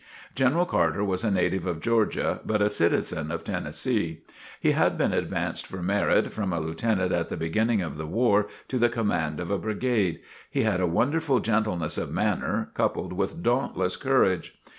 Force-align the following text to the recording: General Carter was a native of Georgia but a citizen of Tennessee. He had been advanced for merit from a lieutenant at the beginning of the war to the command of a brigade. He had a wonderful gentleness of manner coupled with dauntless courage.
General 0.33 0.65
Carter 0.65 1.03
was 1.03 1.23
a 1.23 1.29
native 1.29 1.67
of 1.67 1.79
Georgia 1.79 2.41
but 2.43 2.59
a 2.59 2.71
citizen 2.71 3.29
of 3.31 3.43
Tennessee. 3.43 4.23
He 4.59 4.71
had 4.71 4.97
been 4.97 5.13
advanced 5.13 5.67
for 5.67 5.83
merit 5.83 6.33
from 6.33 6.51
a 6.51 6.59
lieutenant 6.59 7.11
at 7.11 7.29
the 7.29 7.37
beginning 7.37 7.83
of 7.83 7.97
the 7.97 8.07
war 8.07 8.47
to 8.69 8.79
the 8.79 8.89
command 8.89 9.39
of 9.39 9.51
a 9.51 9.59
brigade. 9.59 10.19
He 10.49 10.63
had 10.63 10.79
a 10.81 10.87
wonderful 10.87 11.39
gentleness 11.39 11.99
of 11.99 12.09
manner 12.11 12.71
coupled 12.73 13.13
with 13.13 13.43
dauntless 13.43 13.95
courage. 13.95 14.59